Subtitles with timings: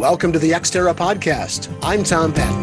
[0.00, 1.70] Welcome to the Exterra podcast.
[1.82, 2.62] I'm Tom Patton.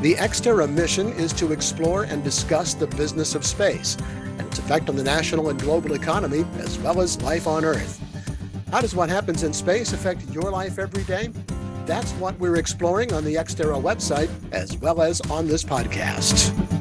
[0.00, 4.88] The Exterra mission is to explore and discuss the business of space and its effect
[4.88, 8.00] on the national and global economy, as well as life on Earth.
[8.70, 11.30] How does what happens in space affect your life every day?
[11.84, 16.77] That's what we're exploring on the Exterra website, as well as on this podcast.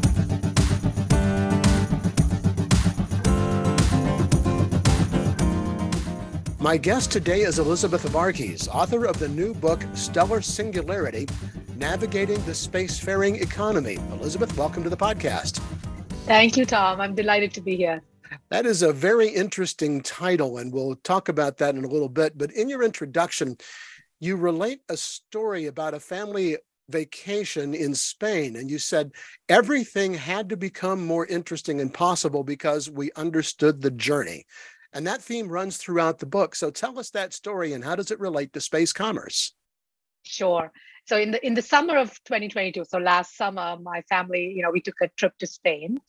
[6.67, 11.25] My guest today is Elizabeth Varghese, author of the new book, Stellar Singularity
[11.77, 13.95] Navigating the Spacefaring Economy.
[14.11, 15.61] Elizabeth, welcome to the podcast.
[16.25, 16.99] Thank you, Tom.
[16.99, 18.01] I'm delighted to be here.
[18.49, 22.37] That is a very interesting title, and we'll talk about that in a little bit.
[22.37, 23.55] But in your introduction,
[24.19, 26.57] you relate a story about a family
[26.89, 29.13] vacation in Spain, and you said
[29.47, 34.45] everything had to become more interesting and possible because we understood the journey.
[34.97, 36.55] And that theme runs throughout the book.
[36.55, 39.53] So tell us that story and how does it relate to space commerce?
[40.23, 40.71] Sure.
[41.05, 44.71] So in the in the summer of 2022, so last summer, my family, you know,
[44.71, 45.99] we took a trip to Spain,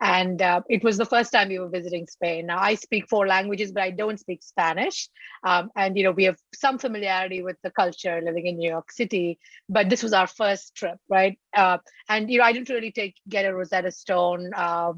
[0.00, 2.46] and uh, it was the first time we were visiting Spain.
[2.46, 5.08] Now I speak four languages, but I don't speak Spanish,
[5.44, 8.90] um, and you know we have some familiarity with the culture living in New York
[8.90, 9.38] City.
[9.68, 11.38] But this was our first trip, right?
[11.58, 11.78] Uh,
[12.08, 14.50] and you know I didn't really take get a Rosetta Stone.
[14.54, 14.92] Uh,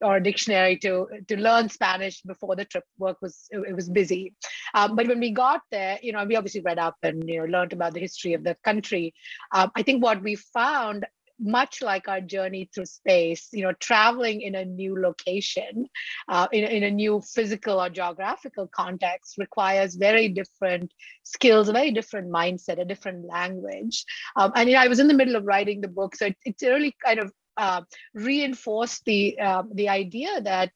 [0.00, 2.84] or a dictionary to to learn Spanish before the trip.
[2.98, 4.34] Work was it was busy,
[4.74, 7.44] um, but when we got there, you know, we obviously read up and you know
[7.44, 9.12] learned about the history of the country.
[9.52, 11.04] Um, I think what we found
[11.42, 15.86] much like our journey through space, you know, traveling in a new location,
[16.28, 20.92] uh, in, in a new physical or geographical context requires very different
[21.24, 24.04] skills, a very different mindset, a different language.
[24.36, 26.36] Um, and you know, I was in the middle of writing the book, so it,
[26.44, 27.82] it's really kind of uh,
[28.14, 30.70] reinforce the uh, the idea that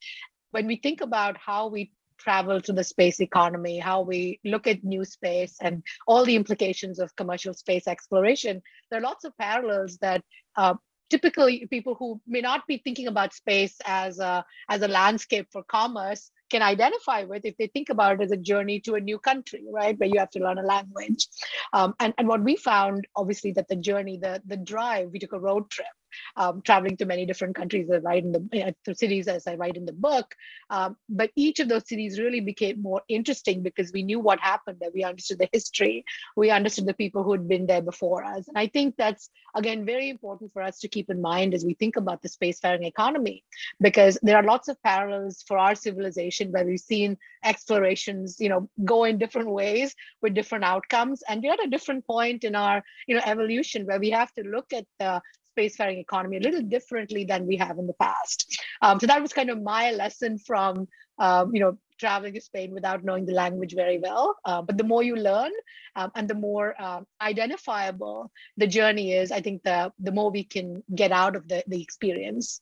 [0.51, 1.91] when we think about how we
[2.27, 6.99] travel to the space economy, how we look at new space and all the implications
[6.99, 8.61] of commercial space exploration,
[8.91, 10.25] there are lots of parallels that
[10.57, 10.75] uh,
[11.09, 15.63] typically people who may not be thinking about space as a as a landscape for
[15.63, 19.19] commerce can identify with if they think about it as a journey to a new
[19.19, 21.27] country, right, where you have to learn a language.
[21.73, 25.33] Um, and, and what we found, obviously, that the journey, the, the drive, we took
[25.33, 25.95] a road trip
[26.37, 29.55] um, traveling to many different countries as I write in the uh, cities as I
[29.55, 30.35] write in the book.
[30.71, 34.79] Um, but each of those cities really became more interesting because we knew what happened
[34.81, 34.91] there.
[34.93, 36.05] We understood the history.
[36.37, 38.49] We understood the people who had been there before us.
[38.49, 41.75] And I think that's, again, very important for us to keep in mind as we
[41.75, 43.45] think about the spacefaring economy,
[43.81, 48.69] because there are lots of parallels for our civilization where we've seen explorations, you know,
[48.85, 51.23] go in different ways with different outcomes.
[51.29, 54.43] And we're at a different point in our, you know, evolution where we have to
[54.43, 55.23] look at the
[55.57, 58.61] spacefaring economy a little differently than we have in the past.
[58.83, 62.73] Um, so that was kind of my lesson from, um, you know, traveling to Spain
[62.73, 64.37] without knowing the language very well.
[64.45, 65.51] Uh, but the more you learn
[65.95, 70.45] um, and the more uh, identifiable the journey is, I think the, the more we
[70.45, 72.61] can get out of the, the experience.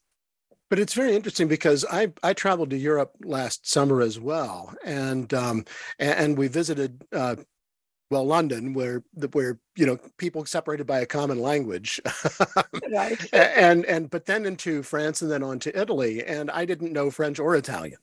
[0.70, 5.32] But it's very interesting because I I traveled to Europe last summer as well, and
[5.32, 5.66] um,
[5.98, 7.36] and, we visited uh,
[8.14, 9.02] well london where
[9.32, 12.00] where you know people separated by a common language.
[12.90, 13.18] Right.
[13.32, 17.10] And and but then into france and then on to italy and i didn't know
[17.10, 17.98] french or italian.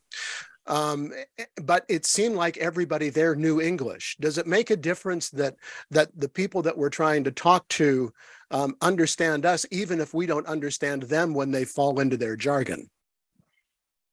[0.68, 4.18] Um, eh, but it seemed like everybody there knew english.
[4.20, 5.56] Does it make a difference that
[5.92, 8.12] that the people that we're trying to talk to
[8.52, 12.90] um, understand us even if we don't understand them when they fall into their jargon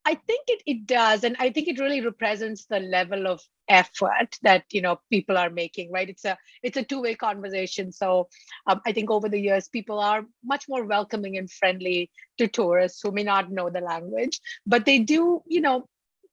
[0.08, 1.22] I think it, it does.
[1.22, 5.50] And I think it really represents the level of effort that you know people are
[5.50, 8.28] making right it's a it's a two-way conversation so
[8.66, 13.00] um, i think over the years people are much more welcoming and friendly to tourists
[13.02, 15.86] who may not know the language but they do you know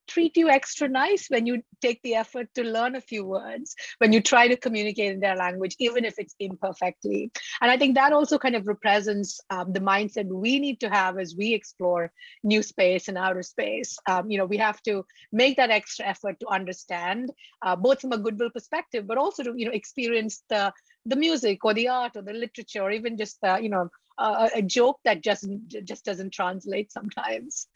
[0.08, 4.14] treat you extra nice when you take the effort to learn a few words, when
[4.14, 7.32] you try to communicate in their language, even if it's imperfectly.
[7.62, 11.18] And I think that also kind of represents um, the mindset we need to have
[11.18, 12.12] as we explore
[12.44, 13.98] new space and outer space.
[14.08, 17.32] Um, you know, we have to make that extra effort to understand,
[17.62, 20.72] uh, both from a goodwill perspective, but also to you know experience the
[21.06, 24.50] the music or the art or the literature or even just the you know uh,
[24.56, 25.48] a joke that just
[25.84, 27.68] just doesn't translate sometimes.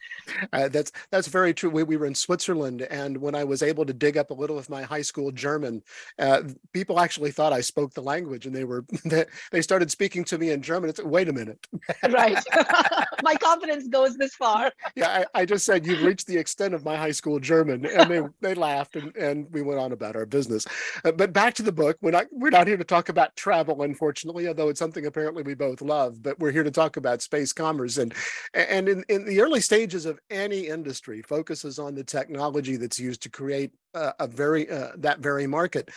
[0.52, 1.70] Uh, that's that's very true.
[1.70, 4.58] We, we were in Switzerland, and when I was able to dig up a little
[4.58, 5.82] of my high school German,
[6.18, 6.42] uh,
[6.72, 8.84] people actually thought I spoke the language, and they were
[9.52, 10.90] they started speaking to me in German.
[10.90, 11.66] It's wait a minute,
[12.10, 12.42] right?
[13.22, 14.72] my confidence goes this far.
[14.94, 18.10] yeah, I, I, just said you've reached the extent of my high school German, and
[18.10, 20.66] they they laughed, and and we went on about our business.
[21.04, 21.96] Uh, but back to the book.
[22.00, 25.54] We're not we're not here to talk about travel, unfortunately, although it's something apparently we
[25.54, 26.22] both love.
[26.22, 27.98] But we're here to talk about space commerce.
[27.98, 28.14] And
[28.54, 33.22] and in, in the early stages of any industry, focuses on the technology that's used
[33.22, 35.90] to create a, a very uh, that very market.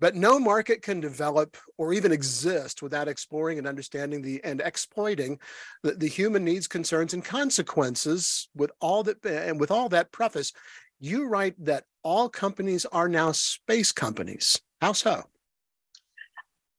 [0.00, 5.40] But no market can develop or even exist without exploring and understanding the and exploiting
[5.82, 8.48] the, the human needs, concerns, and consequences.
[8.54, 10.52] With all that and with all that preface,
[11.00, 14.60] you write that all companies are now space companies.
[14.80, 15.24] How so?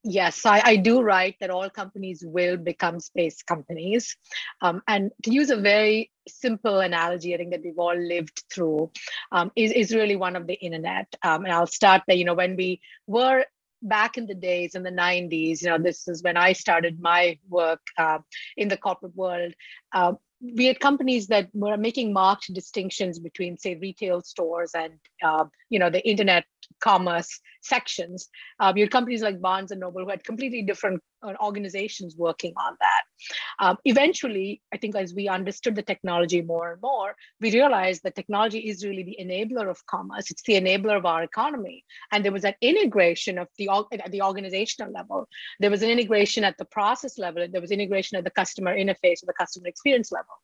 [0.04, 4.16] Yes, I, I do write that all companies will become space companies.
[4.62, 8.92] Um, and to use a very simple analogy, I think that we've all lived through,
[9.34, 11.13] um, is, is really one of the internet.
[11.22, 13.44] Um, and I'll start there, you know, when we were
[13.81, 17.38] back in the days in the 90s, you know, this is when I started my
[17.50, 18.19] work uh,
[18.56, 19.54] in the corporate world.
[19.94, 24.94] Uh, we had companies that were making marked distinctions between say retail stores and
[25.24, 26.46] uh, you know the internet
[26.80, 28.30] commerce sections.
[28.60, 32.54] Um, you had companies like Barnes and Noble who had completely different uh, organizations working
[32.58, 33.66] on that.
[33.66, 38.16] Um, eventually, I think as we understood the technology more and more, we realized that
[38.16, 40.31] technology is really the enabler of commerce.
[40.31, 41.84] It's the enabler of our economy.
[42.12, 45.28] And there was that integration of the at the organizational level.
[45.60, 47.46] There was an integration at the process level.
[47.52, 50.36] There was integration at the customer interface or the customer experience level.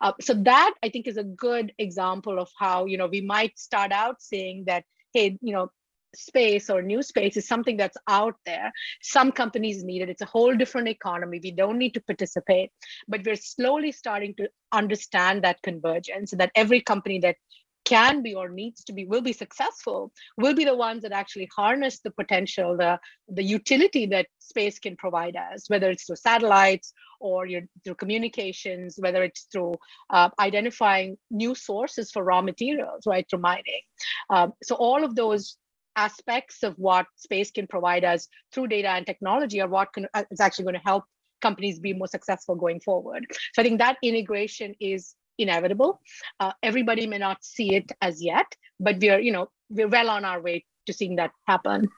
[0.00, 3.58] Uh, so that I think is a good example of how you know we might
[3.58, 5.70] start out saying that hey, you know,
[6.16, 8.72] space or new space is something that's out there.
[9.02, 10.08] Some companies need it.
[10.08, 11.40] It's a whole different economy.
[11.42, 12.70] We don't need to participate,
[13.08, 17.36] but we're slowly starting to understand that convergence that every company that
[17.84, 21.48] can be or needs to be will be successful will be the ones that actually
[21.54, 26.92] harness the potential the the utility that space can provide us whether it's through satellites
[27.20, 27.46] or
[27.84, 29.74] through communications whether it's through
[30.10, 33.82] uh, identifying new sources for raw materials right through mining
[34.30, 35.56] um, so all of those
[35.96, 40.24] aspects of what space can provide us through data and technology are what can, uh,
[40.30, 41.04] is actually going to help
[41.40, 43.26] companies be more successful going forward.
[43.52, 46.00] So I think that integration is inevitable.
[46.40, 48.46] Uh, everybody may not see it as yet,
[48.80, 51.88] but we're, you know, we're well on our way to seeing that happen.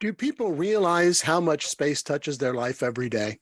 [0.00, 3.38] Do people realize how much space touches their life every day?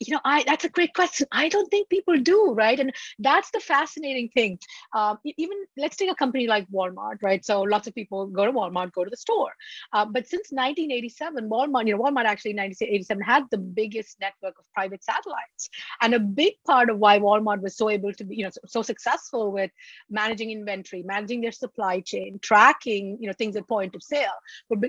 [0.00, 1.26] You know i that's a great question.
[1.32, 2.78] I don't think people do right?
[2.78, 4.58] And that's the fascinating thing.
[4.92, 7.44] Um, even let's take a company like walmart right?
[7.44, 9.52] So lots of people go to walmart go to the store.
[9.92, 14.58] Uh, but since 1987 walmart you know walmart actually in 1987 had the biggest network
[14.58, 15.70] of private satellites.
[16.02, 18.60] And a big part of why walmart was so able to be you know so,
[18.66, 19.70] so successful with
[20.10, 24.38] managing inventory managing their supply chain tracking you know things at point of sale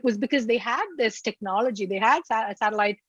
[0.04, 1.86] was because they had this technology.
[1.86, 3.00] They had satellite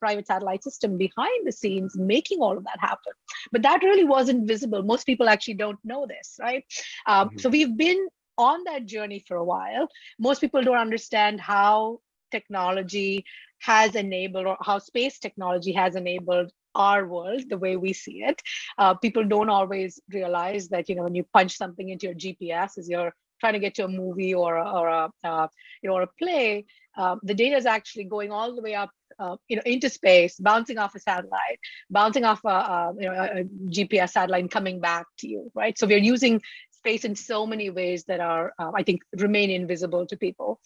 [0.00, 3.12] private satellite system behind the scenes making all of that happen.
[3.52, 4.82] But that really wasn't visible.
[4.82, 6.64] Most people actually don't know this, right?
[7.06, 7.38] Um, mm-hmm.
[7.38, 9.88] So we've been on that journey for a while.
[10.18, 12.00] Most people don't understand how
[12.30, 13.24] technology
[13.60, 18.40] has enabled or how space technology has enabled our world the way we see it
[18.78, 22.78] uh, people don't always realize that you know when you punch something into your gps
[22.78, 25.48] as you're trying to get to a movie or a, or a uh,
[25.82, 26.64] you know or a play
[26.96, 30.36] uh, the data is actually going all the way up uh, you know, into space,
[30.38, 31.58] bouncing off a satellite,
[31.90, 35.78] bouncing off a, a you know a, GPS satellite, coming back to you, right?
[35.78, 36.40] So we're using
[36.72, 40.60] space in so many ways that are, uh, I think, remain invisible to people.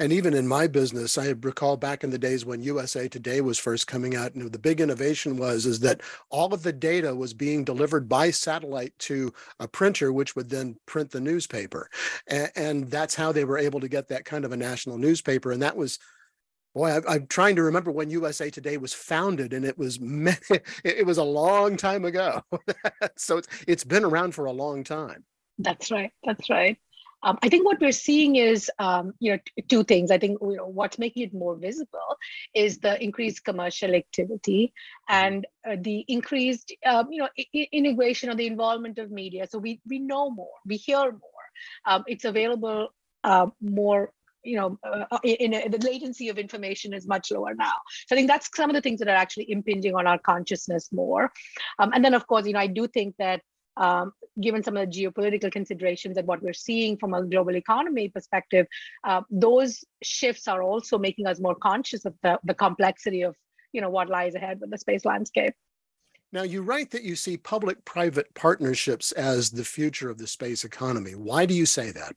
[0.00, 3.58] And even in my business, I recall back in the days when USA Today was
[3.58, 7.34] first coming out, and the big innovation was is that all of the data was
[7.34, 11.90] being delivered by satellite to a printer, which would then print the newspaper,
[12.28, 15.50] and, and that's how they were able to get that kind of a national newspaper.
[15.50, 15.98] And that was
[16.78, 19.98] boy, I, am trying to remember when USA Today was founded, and it was
[20.84, 22.42] it was a long time ago.
[23.16, 25.24] so it's it's been around for a long time.
[25.58, 26.12] That's right.
[26.24, 26.78] That's right.
[27.24, 30.12] Um, I think what we're seeing is, um, you know, t- two things.
[30.12, 32.16] I think you know, what's making it more visible
[32.54, 34.72] is the increased commercial activity
[35.10, 35.26] mm-hmm.
[35.26, 39.48] and uh, the increased, um, you know, I- integration or the involvement of media.
[39.50, 41.44] So we we know more, we hear more.
[41.86, 42.90] Um, it's available
[43.24, 44.12] uh, more
[44.44, 47.72] you know, uh, uh in, the latency of information is much lower now.
[48.06, 50.90] So I think that's some of the things that are actually impinging on our consciousness
[50.92, 51.32] more.
[51.78, 53.42] Um, and then, of course, you know, I do think that
[53.76, 58.08] um, given some of the geopolitical considerations and what we're seeing from a global economy
[58.08, 58.66] perspective,
[59.04, 63.36] uh, those shifts are also making us more conscious of the, the complexity of
[63.72, 65.54] you know what lies ahead with the space landscape.
[66.32, 70.62] Now, you write that you see public private partnerships as the future of the space
[70.62, 71.12] economy.
[71.12, 72.14] Why do you say that?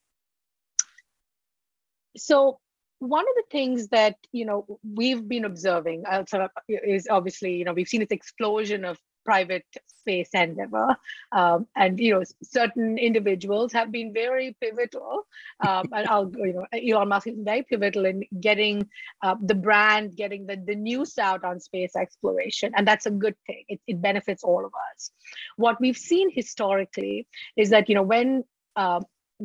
[2.17, 2.59] So
[2.99, 6.23] one of the things that you know we've been observing uh,
[6.67, 10.95] is obviously you know we've seen this explosion of private space endeavor.
[11.31, 15.27] Um, and you know, certain individuals have been very pivotal.
[15.65, 18.89] Um, and I'll, you know, Elon Musk is very pivotal in getting
[19.21, 23.35] uh, the brand, getting the, the news out on space exploration, and that's a good
[23.45, 23.63] thing.
[23.67, 25.11] It, it benefits all of us.
[25.57, 28.43] What we've seen historically is that you know when
[28.75, 29.01] uh,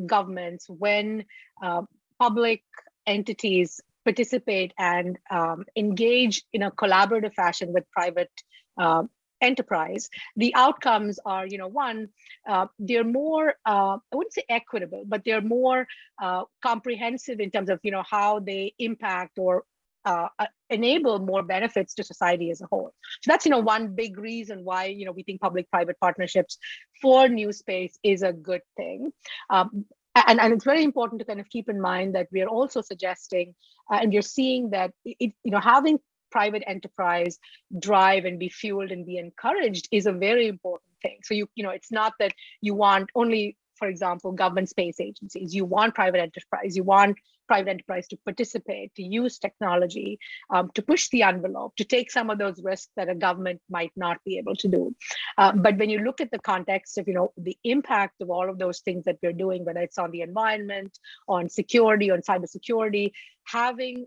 [0.07, 1.25] governments, when
[1.63, 1.83] uh,
[2.19, 2.63] public
[3.07, 8.31] entities participate and um, engage in a collaborative fashion with private
[8.79, 9.03] uh,
[9.43, 12.09] enterprise the outcomes are you know one
[12.49, 15.87] uh, they're more uh, i wouldn't say equitable but they're more
[16.23, 19.65] uh, comprehensive in terms of you know how they impact or
[20.07, 22.95] uh, uh, enable more benefits to society as a whole.
[23.23, 26.59] So that's you know one big reason why you know we think public private partnerships
[27.03, 29.13] for new space is a good thing.
[29.51, 29.85] Um,
[30.27, 32.81] and, and it's very important to kind of keep in mind that we are also
[32.81, 33.55] suggesting
[33.91, 35.99] uh, and we're seeing that it, you know having
[36.31, 37.39] private enterprise
[37.79, 41.19] drive and be fueled and be encouraged is a very important thing.
[41.23, 45.55] So you you know it's not that you want only for example government space agencies.
[45.55, 47.17] You want private enterprise you want
[47.47, 50.19] private enterprise to participate to use technology
[50.51, 53.93] um, to push the envelope to take some of those risks that a government might
[53.97, 54.95] not be able to do.
[55.39, 58.49] Uh, but when you look at the context of you know the impact of all
[58.51, 63.13] of those things that we're doing whether it's on the environment on security on cybersecurity
[63.45, 64.07] having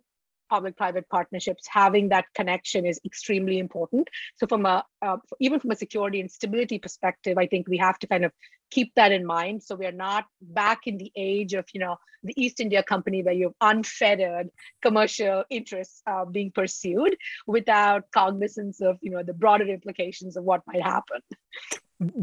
[0.49, 4.09] public-private partnerships, having that connection is extremely important.
[4.37, 7.99] So from a uh, even from a security and stability perspective, I think we have
[7.99, 8.31] to kind of
[8.71, 9.63] keep that in mind.
[9.63, 13.23] So we are not back in the age of you know the East India Company
[13.23, 14.49] where you have unfettered
[14.81, 17.15] commercial interests uh, being pursued
[17.47, 21.21] without cognizance of you know the broader implications of what might happen.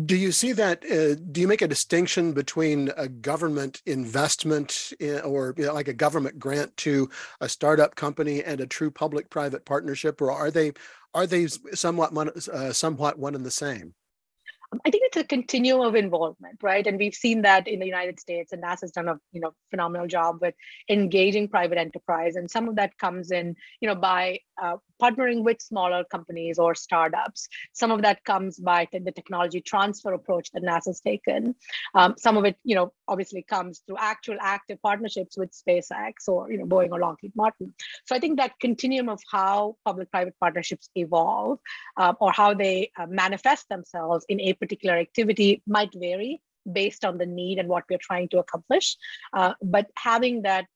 [0.06, 0.84] Do you see that?
[0.90, 5.88] Uh, do you make a distinction between a government investment in, or you know, like
[5.88, 7.10] a government grant to
[7.42, 10.72] a startup company and a true public-private partnership, or are they
[11.12, 13.94] are they somewhat one, uh, somewhat one and the same?
[14.84, 16.86] I think it's a continuum of involvement, right?
[16.86, 20.06] And we've seen that in the United States, and NASA's done a you know phenomenal
[20.06, 20.54] job with
[20.88, 25.60] engaging private enterprise, and some of that comes in you know by uh, partnering with
[25.60, 27.48] smaller companies or startups.
[27.72, 31.54] Some of that comes by the technology transfer approach that NASA's taken.
[31.94, 36.50] Um, some of it, you know, obviously comes through actual active partnerships with SpaceX or
[36.50, 37.74] you know Boeing or Lockheed Martin.
[38.04, 41.58] So I think that continuum of how public-private partnerships evolve
[41.96, 46.40] uh, or how they uh, manifest themselves in a particular activity might vary
[46.72, 48.96] based on the need and what we're trying to accomplish.
[49.32, 50.66] Uh, but having that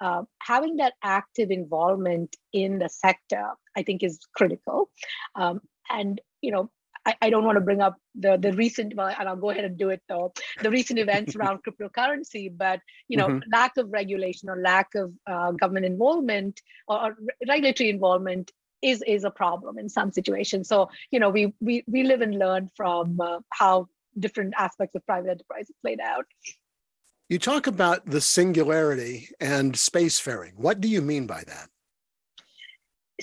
[0.00, 4.90] uh, having that active involvement in the sector, I think, is critical.
[5.34, 5.60] Um,
[5.90, 6.70] and you know,
[7.06, 9.64] I, I, don't want to bring up the the recent, well, and I'll go ahead
[9.64, 10.32] and do it though.
[10.60, 13.50] The recent events around cryptocurrency, but you know, mm-hmm.
[13.52, 17.16] lack of regulation or lack of uh, government involvement or, or
[17.48, 18.50] regulatory involvement
[18.82, 20.68] is is a problem in some situations.
[20.68, 23.88] So you know, we we we live and learn from uh, how
[24.18, 26.26] different aspects of private enterprise played out.
[27.28, 30.52] You talk about the singularity and spacefaring.
[30.56, 31.68] What do you mean by that?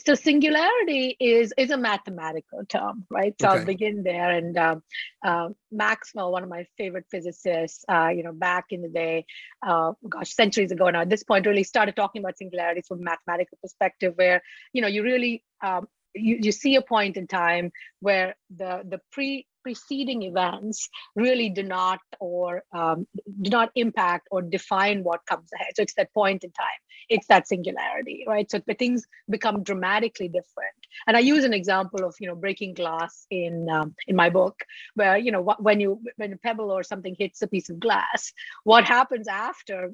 [0.05, 3.33] So singularity is is a mathematical term, right?
[3.39, 3.60] So okay.
[3.60, 4.31] I'll begin there.
[4.31, 4.83] And um,
[5.24, 9.25] uh, Maxwell, one of my favorite physicists, uh, you know, back in the day,
[9.65, 13.03] uh, gosh, centuries ago now, at this point, really started talking about singularities from a
[13.03, 14.41] mathematical perspective, where
[14.74, 19.00] you know you really um, you, you see a point in time where the the
[19.12, 23.08] pre preceding events really do not or um,
[23.41, 25.74] do not impact or define what comes ahead.
[25.75, 26.82] So it's that point in time.
[27.10, 28.50] It's that singularity, right?
[28.50, 30.75] So things become dramatically different.
[31.08, 34.63] And I use an example of you know breaking glass in um, in my book,
[34.96, 38.32] where you know when you when a pebble or something hits a piece of glass,
[38.63, 39.93] what happens after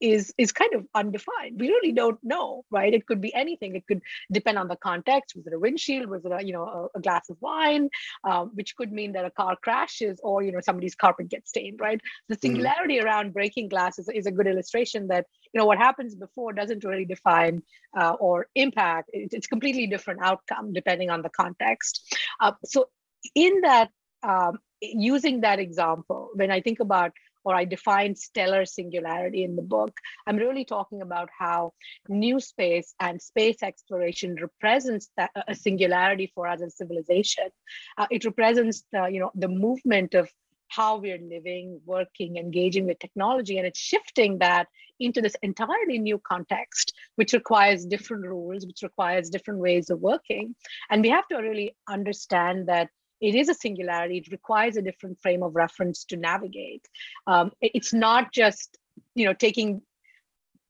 [0.00, 1.60] is is kind of undefined.
[1.60, 2.92] We really don't know, right?
[2.92, 3.74] It could be anything.
[3.74, 4.00] It could
[4.32, 5.36] depend on the context.
[5.36, 6.08] Was it a windshield?
[6.08, 6.64] Was it a you know
[6.94, 7.88] a, a glass of wine?
[8.24, 11.80] Um, which could mean that a car crashes or you know somebody's carpet gets stained,
[11.80, 12.00] right?
[12.28, 12.40] The mm-hmm.
[12.40, 13.04] singularity mm.
[13.04, 16.84] around breaking glass is, is a good illustration that you know what happens before doesn't
[16.84, 17.62] really define
[17.98, 19.10] uh, or impact.
[19.12, 22.14] It, it's completely different outcome depending on the context.
[22.40, 22.88] Uh, so
[23.34, 23.90] in that
[24.22, 27.12] um, using that example, when I think about
[27.44, 29.92] or I define stellar singularity in the book,
[30.26, 31.72] I'm really talking about how
[32.08, 37.48] new space and space exploration represents that, a singularity for us as civilization.
[37.96, 40.30] Uh, it represents the, you know, the movement of
[40.68, 44.68] how we're living, working, engaging with technology, and it's shifting that
[45.00, 50.54] into this entirely new context, which requires different rules, which requires different ways of working.
[50.90, 55.18] And we have to really understand that it is a singularity it requires a different
[55.20, 56.86] frame of reference to navigate
[57.26, 58.78] um, it's not just
[59.14, 59.82] you know taking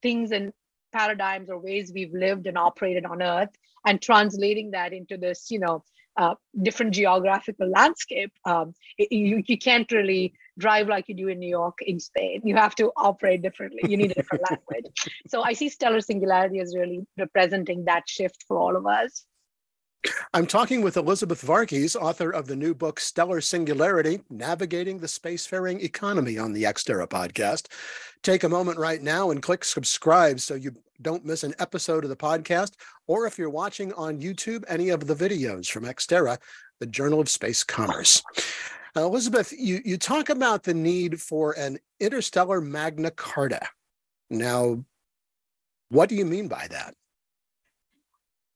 [0.03, 0.53] things and
[0.93, 3.55] paradigms or ways we've lived and operated on earth
[3.87, 5.83] and translating that into this you know
[6.19, 11.49] uh, different geographical landscape, um, you, you can't really drive like you do in New
[11.49, 12.41] York in Spain.
[12.43, 13.83] You have to operate differently.
[13.89, 14.93] You need a different language.
[15.29, 19.25] So I see stellar singularity as really representing that shift for all of us.
[20.33, 25.83] I'm talking with Elizabeth Varghese, author of the new book Stellar Singularity Navigating the Spacefaring
[25.83, 27.67] Economy on the Exterra podcast.
[28.23, 32.11] Take a moment right now and click subscribe so you don't miss an episode of
[32.11, 32.73] the podcast,
[33.07, 36.39] or if you're watching on YouTube, any of the videos from Exterra,
[36.81, 38.23] the Journal of Space Commerce.
[38.97, 43.61] Uh, Elizabeth, you, you talk about the need for an interstellar Magna Carta.
[44.31, 44.85] Now,
[45.89, 46.95] what do you mean by that?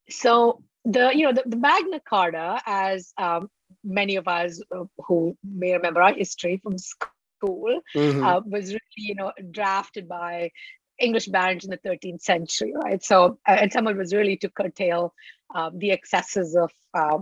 [0.08, 3.48] So the you know the, the Magna Carta, as um,
[3.84, 8.24] many of us uh, who may remember our history from school, mm-hmm.
[8.24, 10.50] uh, was really you know drafted by
[10.98, 13.02] English barons in the 13th century, right?
[13.02, 15.14] So uh, and some of it was really to curtail
[15.54, 17.18] um, the excesses of uh,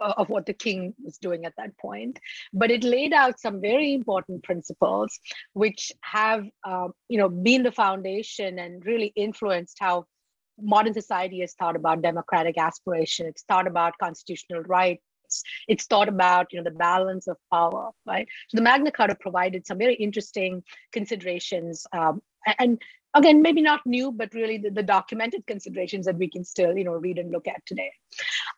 [0.00, 2.18] of what the king was doing at that point
[2.52, 5.20] but it laid out some very important principles
[5.52, 10.04] which have uh, you know been the foundation and really influenced how
[10.60, 13.26] modern society has thought about democratic aspiration.
[13.26, 15.02] It's thought about constitutional rights.
[15.66, 18.28] It's thought about you know the balance of power right?
[18.48, 22.20] So the magna carta provided some very interesting considerations um,
[22.58, 22.82] and
[23.14, 26.84] again maybe not new but really the, the, documented considerations that we can still you
[26.84, 27.90] know read and look at today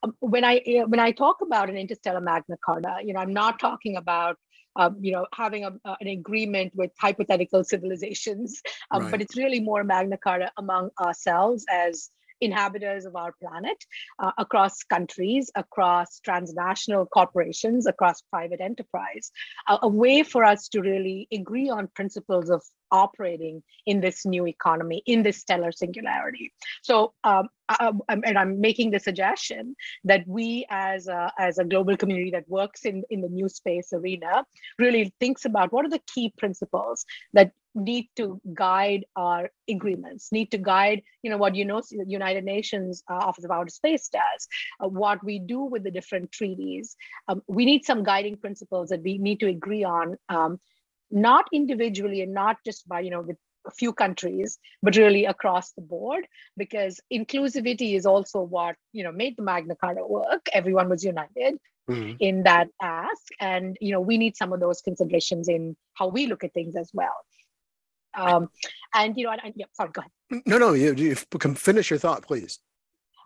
[0.03, 3.59] um, when i when i talk about an interstellar magna carta you know i'm not
[3.59, 4.37] talking about
[4.77, 9.11] um, you know having a, uh, an agreement with hypothetical civilizations um, right.
[9.11, 12.11] but it's really more magna carta among ourselves as
[12.41, 13.77] inhabitants of our planet
[14.19, 19.31] uh, across countries, across transnational corporations, across private enterprise,
[19.69, 24.47] a, a way for us to really agree on principles of operating in this new
[24.47, 26.53] economy, in this stellar singularity.
[26.83, 29.75] So, um, I, and I'm making the suggestion
[30.05, 33.93] that we, as a, as a global community that works in, in the new space
[33.93, 34.45] arena,
[34.79, 40.51] really thinks about what are the key principles that need to guide our agreements need
[40.51, 44.09] to guide you know what you know the united nations uh, office of outer space
[44.09, 44.49] does
[44.81, 46.97] uh, what we do with the different treaties.
[47.29, 50.61] Um, we need some guiding principles that we need to agree on um,
[51.11, 55.73] not individually and not just by you know with a few countries but really across
[55.73, 56.27] the board
[56.59, 60.47] because inclusivity is also what you know made the magna carta work.
[60.53, 61.59] Everyone was united
[61.89, 62.17] mm-hmm.
[62.21, 63.27] in that ask.
[63.41, 66.77] And you know we need some of those considerations in how we look at things
[66.77, 67.15] as well
[68.17, 68.49] um,
[68.95, 70.43] and you know, I, I, yeah, sorry, go ahead.
[70.47, 72.59] No, no, you, you can finish your thought, please.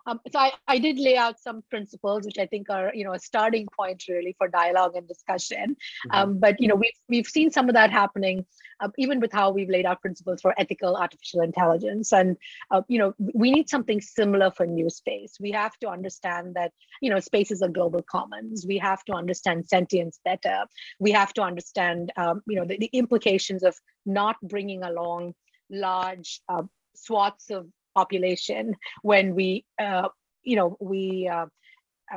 [0.05, 3.13] Um, so I, I did lay out some principles, which I think are you know
[3.13, 5.75] a starting point really for dialogue and discussion.
[6.07, 6.11] Mm-hmm.
[6.11, 8.45] Um, but you know we've we've seen some of that happening,
[8.79, 12.13] uh, even with how we've laid out principles for ethical artificial intelligence.
[12.13, 12.37] And
[12.71, 15.37] uh, you know we need something similar for new space.
[15.39, 18.65] We have to understand that you know spaces are global commons.
[18.67, 20.65] We have to understand sentience better.
[20.99, 25.33] We have to understand um, you know the, the implications of not bringing along
[25.69, 26.63] large uh,
[26.95, 27.67] swaths of
[27.99, 29.49] population when we
[29.87, 30.07] uh,
[30.43, 31.47] you know we uh,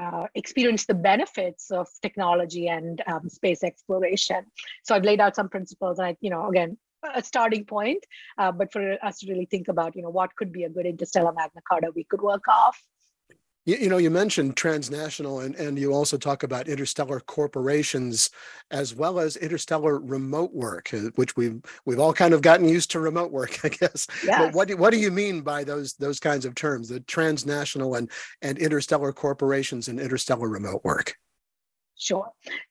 [0.01, 4.42] uh, experience the benefits of technology and um, space exploration.
[4.85, 6.73] So i've laid out some principles and i you know again
[7.14, 8.03] a starting point
[8.38, 10.87] uh, but for us to really think about you know what could be a good
[10.87, 12.79] interstellar magna carta we could work off
[13.64, 18.31] you, you, know, you mentioned transnational, and, and you also talk about interstellar corporations
[18.70, 22.90] as well as interstellar remote work, uh, which we've we've all kind of gotten used
[22.90, 24.07] to remote work, I guess.
[24.25, 24.38] Yes.
[24.38, 27.94] But what do, what do you mean by those those kinds of terms, the transnational
[27.94, 28.11] and
[28.42, 31.14] and interstellar corporations and interstellar remote work?
[31.96, 32.31] Sure.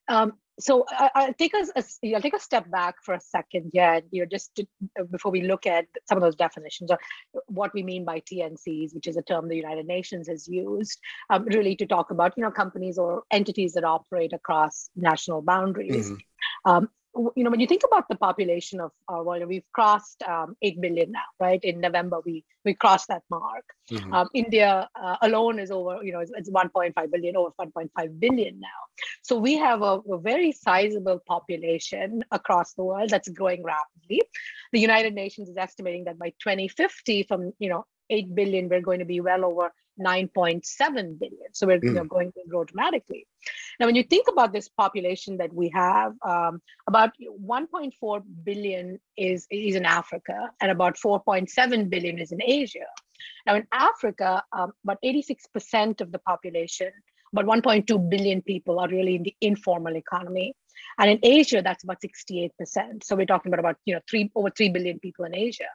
[0.10, 3.72] Um, so I, will take us a, I'll take a step back for a second,
[3.74, 4.66] yeah, you know, just to,
[5.00, 7.00] uh, before we look at some of those definitions or
[7.48, 11.46] what we mean by TNCs, which is a term the United Nations has used, um,
[11.46, 16.12] really to talk about you know companies or entities that operate across national boundaries.
[16.12, 16.72] Mm-hmm.
[16.72, 16.90] Um,
[17.36, 20.80] you know, when you think about the population of our world, we've crossed um, 8
[20.80, 21.60] billion now, right?
[21.64, 23.66] In November, we we crossed that mark.
[23.90, 24.14] Mm-hmm.
[24.14, 28.60] Um, India uh, alone is over, you know, it's, it's 1.5 billion, over 1.5 billion
[28.60, 28.68] now.
[29.24, 34.22] So we have a, a, very sizable population across the world that's growing rapidly.
[34.72, 39.00] The United Nations is estimating that by 2050, from, you know, 8 billion, we're going
[39.00, 41.54] to be well over 9.7 billion.
[41.54, 41.84] So we're mm.
[41.84, 43.28] you know, going to grow dramatically.
[43.80, 49.48] Now, when you think about this population that we have, um, about 1.4 billion is,
[49.50, 52.86] is in Africa, and about 4.7 billion is in Asia.
[53.46, 56.92] Now, in Africa, um, about 86% of the population,
[57.34, 60.54] about 1.2 billion people, are really in the informal economy.
[60.98, 63.04] And in Asia, that's about 68%.
[63.04, 65.70] So we're talking about about, you know, three over 3 billion people in Asia.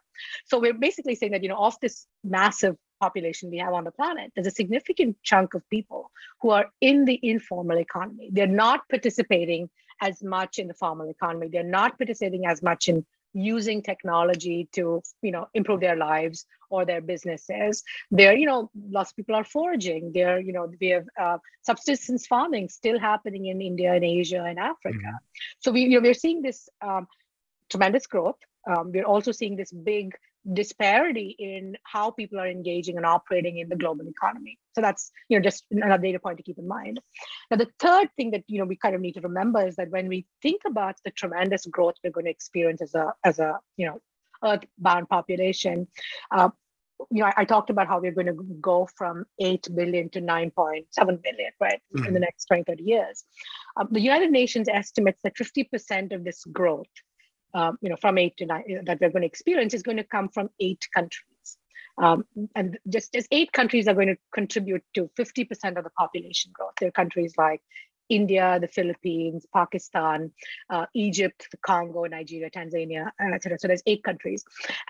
[0.45, 3.91] So we're basically saying that, you know, of this massive population we have on the
[3.91, 8.31] planet, there's a significant chunk of people who are in the informal economy.
[8.33, 11.49] They're not participating as much in the formal economy.
[11.49, 13.07] They're not participating as much in
[13.37, 17.85] using technology to you know improve their lives or their businesses.
[18.11, 20.13] There you know lots of people are foraging.
[20.15, 24.59] There you know we have uh, subsistence farming still happening in india and asia and
[24.59, 24.97] africa.
[24.97, 25.61] Mm-hmm.
[25.61, 27.07] so we you know we're seeing this um,
[27.71, 28.39] tremendous growth.
[28.69, 30.15] Um, we're also seeing this big
[30.53, 34.59] disparity in how people are engaging and operating in the global economy.
[34.75, 37.01] So that's you know just another data point to keep in mind.
[37.51, 39.91] Now the third thing that you know we kind of need to remember is that
[39.91, 43.59] when we think about the tremendous growth we're going to experience as a as a
[43.77, 44.01] you know
[44.45, 45.89] earthbound population,
[46.31, 46.51] uh,
[47.11, 50.21] you know I, I, talked about how we're going to go from 8 billion to
[50.21, 52.07] 9.7 billion right mm-hmm.
[52.07, 53.25] in the next 20 30 years
[53.77, 56.87] um, the united nations estimates that 50% of this growth
[57.55, 60.05] um, you know, from eight to nine that we're going to experience is going to
[60.05, 61.23] come from eight countries.
[61.99, 66.53] Um, and just as eight countries are going to contribute to 50% of the population
[66.55, 66.75] growth.
[66.79, 67.63] There are countries like
[68.09, 70.31] India, the Philippines, Pakistan,
[70.71, 73.59] uh, Egypt, the Congo, Nigeria, Tanzania, etc.
[73.59, 74.45] So there's eight countries,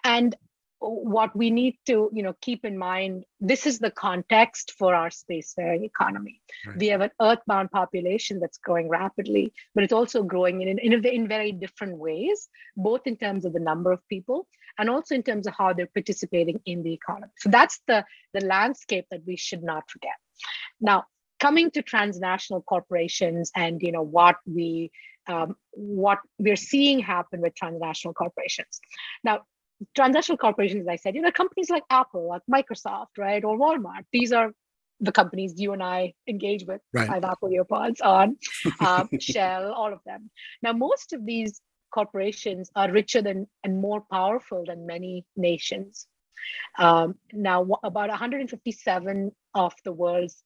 [0.04, 0.34] and
[0.78, 5.08] what we need to you know keep in mind this is the context for our
[5.08, 6.40] spacefaring economy.
[6.66, 6.78] Right.
[6.78, 11.28] we have an earthbound population that's growing rapidly but it's also growing in, in, in
[11.28, 14.46] very different ways both in terms of the number of people
[14.78, 17.32] and also in terms of how they're participating in the economy.
[17.38, 20.16] So that's the the landscape that we should not forget.
[20.80, 21.04] Now
[21.40, 24.90] coming to transnational corporations and you know what we
[25.28, 28.80] um, what we're seeing happen with transnational corporations.
[29.24, 29.40] Now
[29.94, 34.04] transnational corporations, as I said, you know, companies like Apple, like Microsoft, right, or Walmart.
[34.12, 34.52] These are
[35.00, 36.80] the companies you and I engage with.
[36.92, 37.08] Right.
[37.08, 38.36] I have Apple EarPods on,
[38.80, 40.30] um, Shell, all of them.
[40.62, 41.60] Now, most of these
[41.92, 46.06] corporations are richer than and more powerful than many nations.
[46.78, 50.42] Um, now, about 157 of the world's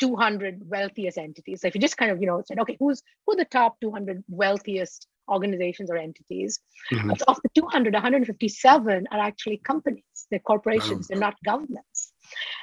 [0.00, 1.60] 200 wealthiest entities.
[1.60, 3.80] So if you just kind of, you know, said, okay, who's who are the top
[3.80, 6.60] 200 wealthiest organizations or entities.
[6.92, 7.10] Mm-hmm.
[7.28, 10.02] Of the 200, 157 are actually companies.
[10.30, 11.08] They're corporations.
[11.08, 12.12] They're not governments.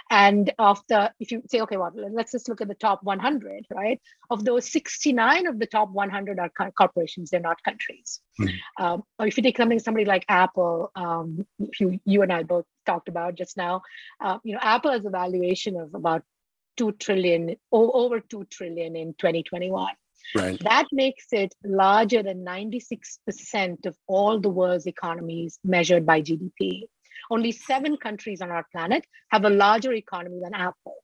[0.09, 3.67] And of the, if you say, okay, well, let's just look at the top 100,
[3.73, 4.01] right?
[4.29, 7.29] Of those, 69 of the top 100 are corporations.
[7.29, 8.19] They're not countries.
[8.39, 8.83] Mm-hmm.
[8.83, 11.45] Um, or if you take something, somebody like Apple, um,
[11.79, 13.81] you, you and I both talked about just now,
[14.19, 16.23] uh, you know, Apple has a valuation of about
[16.77, 19.93] 2 trillion, over 2 trillion in 2021.
[20.35, 20.59] Right.
[20.63, 26.83] That makes it larger than 96% of all the world's economies measured by GDP.
[27.29, 30.97] Only seven countries on our planet have a larger economy than Apple.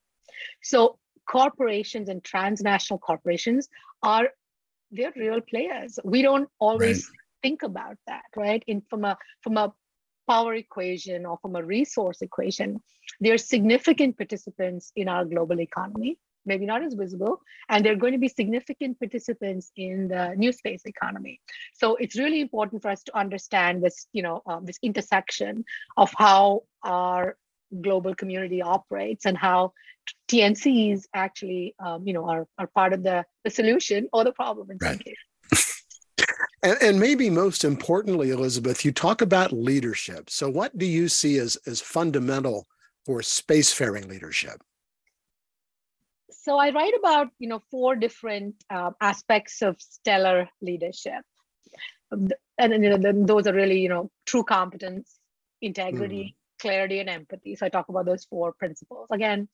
[0.63, 0.97] So
[1.29, 3.67] corporations and transnational corporations
[4.03, 4.29] are
[4.91, 5.99] they're real players.
[6.03, 7.17] We don't always right.
[7.43, 8.63] think about that, right?
[8.67, 9.73] In from a from a
[10.29, 12.81] power equation or from a resource equation,
[13.19, 18.19] they're significant participants in our global economy maybe not as visible, and they're going to
[18.19, 21.39] be significant participants in the new space economy.
[21.73, 25.65] So it's really important for us to understand this, you know, um, this intersection
[25.97, 27.37] of how our
[27.81, 29.73] global community operates and how
[30.29, 34.71] TNCs actually, um, you know, are, are part of the, the solution or the problem
[34.71, 34.91] in right.
[34.91, 35.73] some cases.
[36.63, 40.27] And, and, maybe most importantly, Elizabeth, you talk about leadership.
[40.29, 42.65] So, what do you see as, as fundamental
[43.05, 44.63] for spacefaring leadership?
[46.47, 51.23] So I write about you know four different uh, aspects of stellar leadership,
[52.11, 55.19] and you know, those are really you know true competence,
[55.61, 56.61] integrity, mm.
[56.61, 57.55] clarity, and empathy.
[57.55, 59.49] So I talk about those four principles again.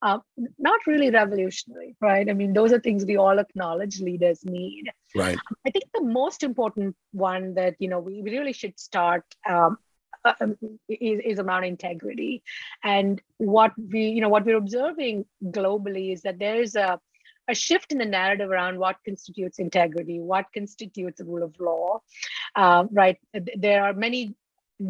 [0.00, 0.20] Uh,
[0.58, 2.26] not really revolutionary, right?
[2.30, 4.90] I mean, those are things we all acknowledge leaders need.
[5.14, 5.36] Right.
[5.66, 9.76] I think the most important one that you know we really should start um,
[10.24, 10.56] uh, um,
[10.88, 12.42] is, is around integrity
[12.84, 17.00] and what we you know what we're observing globally is that there is a
[17.48, 22.00] a shift in the narrative around what constitutes integrity, what constitutes the rule of law,
[22.54, 23.16] uh, right?
[23.56, 24.34] There are many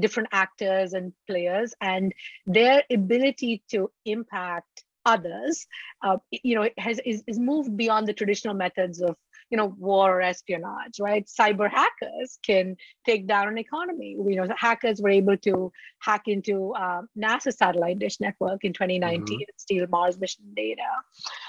[0.00, 2.12] different actors and players, and
[2.46, 5.66] their ability to impact others,
[6.02, 9.16] uh, you know, has is, is moved beyond the traditional methods of
[9.50, 11.26] you know, war or espionage, right?
[11.26, 14.16] Cyber hackers can take down an economy.
[14.18, 19.24] You know, hackers were able to hack into uh, NASA satellite dish network in 2019
[19.24, 19.32] mm-hmm.
[19.32, 20.82] and steal Mars mission data.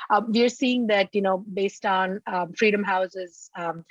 [0.09, 3.85] Um, we're seeing that, you know, based on um, Freedom House's um,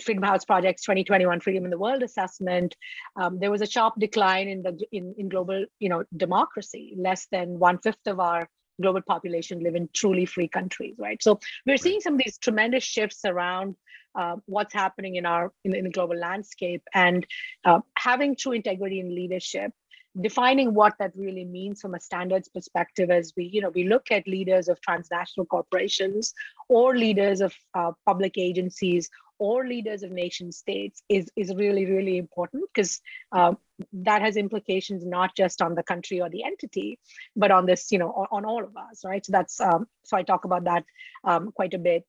[0.00, 2.76] Freedom House Project's 2021 Freedom in the World assessment,
[3.16, 6.94] um, there was a sharp decline in the in, in global, you know, democracy.
[6.96, 8.48] Less than one fifth of our
[8.82, 11.22] global population live in truly free countries, right?
[11.22, 13.76] So we're seeing some of these tremendous shifts around
[14.14, 17.26] uh, what's happening in our in, in the global landscape and
[17.64, 19.72] uh, having true integrity in leadership
[20.20, 24.10] defining what that really means from a standards perspective as we you know we look
[24.10, 26.34] at leaders of transnational corporations
[26.68, 29.08] or leaders of uh, public agencies
[29.46, 32.92] or leaders of nation states is is really really important because
[33.38, 33.52] uh,
[33.92, 36.98] that has implications not just on the country or the entity
[37.34, 39.24] but on this you know on, on all of us right?
[39.26, 40.84] So that's um, so i talk about that
[41.24, 42.04] um, quite a bit.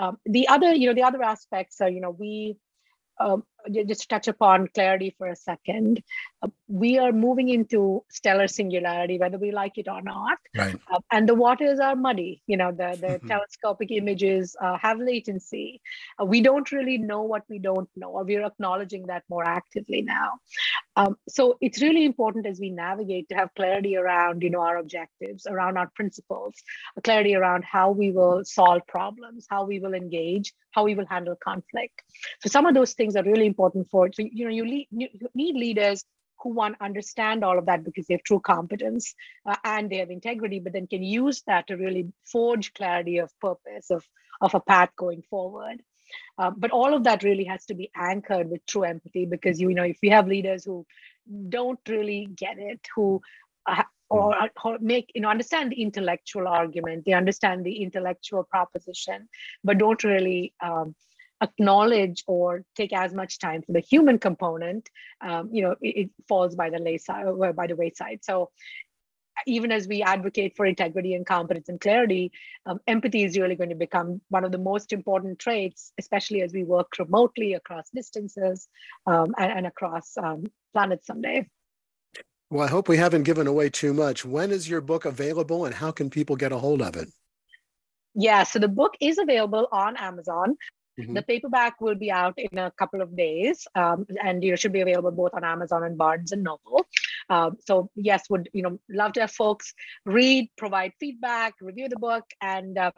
[0.00, 2.56] Um, the other you know the other aspects are you know we
[3.18, 6.02] um, just to touch upon clarity for a second,
[6.42, 10.38] uh, we are moving into stellar singularity, whether we like it or not.
[10.56, 10.78] Right.
[10.90, 12.42] Uh, and the waters are muddy.
[12.46, 15.80] You know, the, the telescopic images uh, have latency.
[16.20, 20.02] Uh, we don't really know what we don't know, or we're acknowledging that more actively
[20.02, 20.32] now.
[20.96, 24.78] Um, so it's really important as we navigate to have clarity around, you know, our
[24.78, 26.54] objectives, around our principles,
[27.04, 31.36] clarity around how we will solve problems, how we will engage, how we will handle
[31.42, 32.02] conflict.
[32.40, 35.08] So some of those things are really important for so you know you, lead, you
[35.34, 36.04] need leaders
[36.40, 39.14] who want understand all of that because they have true competence
[39.46, 43.30] uh, and they have integrity but then can use that to really forge clarity of
[43.40, 44.04] purpose of
[44.40, 45.82] of a path going forward.
[46.38, 49.74] Uh, but all of that really has to be anchored with true empathy because you
[49.74, 50.86] know if we have leaders who
[51.48, 53.20] don't really get it who
[53.66, 59.28] uh, or, or make you know understand the intellectual argument they understand the intellectual proposition
[59.64, 60.94] but don't really um,
[61.42, 64.88] acknowledge or take as much time for the human component,
[65.20, 68.20] um, you know, it, it, falls by the wayside, uh, by the wayside.
[68.22, 68.50] So
[69.46, 72.32] even as we advocate for integrity and competence and clarity,
[72.64, 76.52] um, empathy is really going to become one of the most important traits, especially as
[76.52, 78.68] we work remotely across distances
[79.06, 81.46] um, and, and, across um, planets someday.
[82.48, 84.24] Well, I hope we haven't given away too much.
[84.24, 87.08] When is your book available and how can people get a hold of it?
[88.14, 90.56] Yeah, so the book is available on Amazon.
[90.98, 91.14] Mm-hmm.
[91.14, 94.72] The paperback will be out in a couple of days, um, and you know should
[94.72, 96.86] be available both on Amazon and Barnes and Noble.
[97.28, 99.74] Um, so yes, would you know love to have folks
[100.06, 102.92] read, provide feedback, review the book, and uh,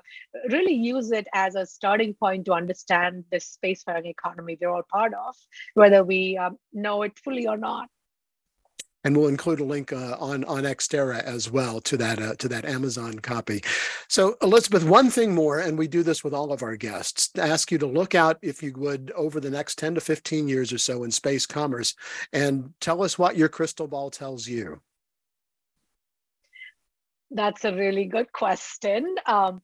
[0.51, 5.13] really use it as a starting point to understand this spacefaring economy we're all part
[5.15, 5.35] of,
[5.75, 7.89] whether we um, know it fully or not
[9.05, 12.49] and we'll include a link uh, on on Exterra as well to that uh, to
[12.49, 13.63] that Amazon copy.
[14.09, 17.43] So Elizabeth, one thing more, and we do this with all of our guests, to
[17.43, 20.73] ask you to look out, if you would, over the next 10 to 15 years
[20.73, 21.95] or so in space commerce,
[22.33, 24.81] and tell us what your crystal ball tells you.
[27.31, 29.17] That's a really good question.
[29.27, 29.61] Um,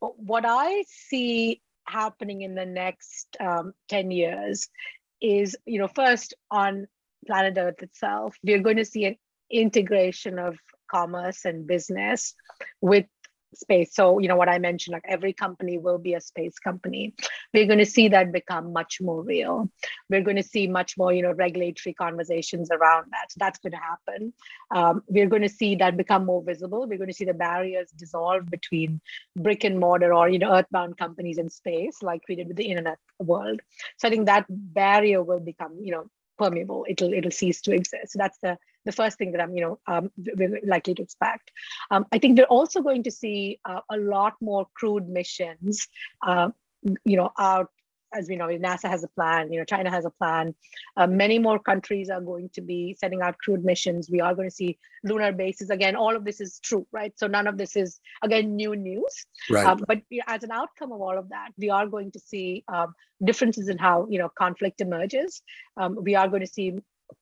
[0.00, 4.68] what I see happening in the next um, 10 years
[5.20, 6.86] is, you know, first on
[7.26, 9.16] planet Earth itself, we're going to see an
[9.50, 10.58] integration of
[10.90, 12.34] commerce and business
[12.80, 13.06] with
[13.54, 13.94] space.
[13.94, 17.14] So, you know, what I mentioned, like every company will be a space company.
[17.54, 19.70] We're going to see that become much more real.
[20.10, 23.32] We're going to see much more, you know, regulatory conversations around that.
[23.32, 24.32] So that's going to happen.
[24.74, 26.86] Um, we're going to see that become more visible.
[26.86, 29.00] We're going to see the barriers dissolve between
[29.36, 32.66] brick and mortar or, you know, earthbound companies in space, like we did with the
[32.66, 33.60] internet world.
[33.96, 38.12] So I think that barrier will become, you know, permeable it'll it'll cease to exist.
[38.12, 41.50] So that's the the first thing that i'm you know um, we're likely to expect.
[41.90, 45.86] Um, i think we're also going to see uh, a lot more crewed missions
[46.26, 46.50] uh,
[47.04, 47.70] you know out
[48.12, 50.54] as we know, NASA has a plan, you know, China has a plan.
[50.96, 54.10] Uh, many more countries are going to be setting out crewed missions.
[54.10, 55.70] We are going to see lunar bases.
[55.70, 57.12] Again, all of this is true, right?
[57.16, 59.26] So none of this is, again, new news.
[59.50, 59.66] Right.
[59.66, 62.94] Um, but as an outcome of all of that, we are going to see um,
[63.22, 65.42] differences in how, you know, conflict emerges.
[65.76, 66.74] Um, we are going to see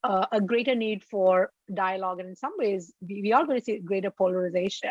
[0.03, 3.79] uh, a greater need for dialogue and in some ways we, are going to see
[3.79, 4.89] greater polarization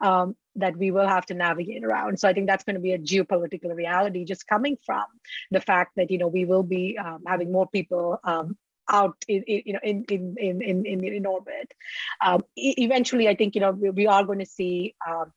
[0.00, 2.18] um, that we will have to navigate around.
[2.18, 5.04] So i think that's going to be a geopolitical reality just coming from
[5.50, 8.56] the fact that you know we will be um, having more people um,
[8.90, 11.72] out in, in, you know in in in in, in orbit.
[12.24, 15.32] Um, eventually i think you know we, we are going to see um,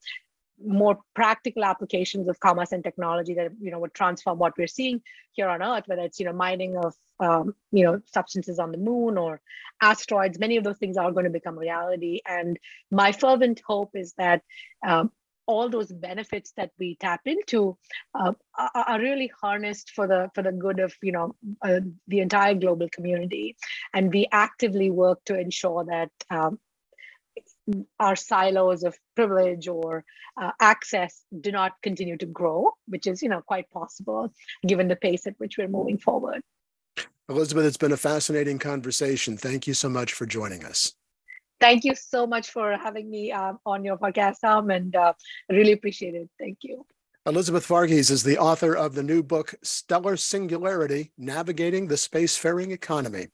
[0.65, 5.01] more practical applications of commerce and technology that you know would transform what we're seeing
[5.33, 8.77] here on earth whether it's you know mining of um, you know substances on the
[8.77, 9.41] moon or
[9.81, 12.21] asteroids many of those things are going to become reality.
[12.27, 12.59] And
[12.91, 14.41] my fervent hope is that
[14.85, 15.11] um,
[15.45, 17.77] all those benefits that we tap into
[18.15, 22.55] uh, are, really harnessed for the for the good of you know uh, the entire
[22.55, 23.55] global community.
[23.93, 26.59] And we actively work to ensure that um,
[27.99, 30.03] our silos of privilege or
[30.41, 34.33] uh, access do not continue to grow, which is, you know, quite possible
[34.67, 36.41] given the pace at which we're moving forward.
[37.29, 39.37] Elizabeth, it's been a fascinating conversation.
[39.37, 40.93] Thank you so much for joining us.
[41.61, 45.13] Thank you so much for having me uh, on your podcast, Tom, and uh,
[45.49, 46.29] really appreciate it.
[46.37, 46.85] Thank you.
[47.25, 53.27] Elizabeth Varghese is the author of the new book, Stellar Singularity Navigating the Spacefaring Economy.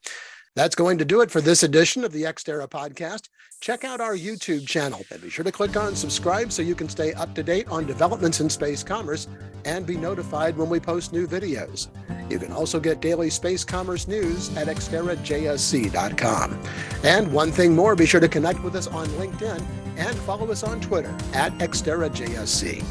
[0.56, 3.28] That's going to do it for this edition of the Exterra podcast.
[3.60, 6.88] Check out our YouTube channel and be sure to click on subscribe so you can
[6.88, 9.28] stay up to date on developments in space commerce
[9.64, 11.88] and be notified when we post new videos.
[12.30, 16.62] You can also get daily space commerce news at exterrajsc.com.
[17.04, 19.62] And one thing more, be sure to connect with us on LinkedIn
[19.96, 22.82] and follow us on Twitter at exterrajsc.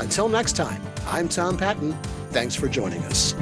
[0.00, 1.92] Until next time, I'm Tom Patton.
[2.30, 3.34] Thanks for joining us.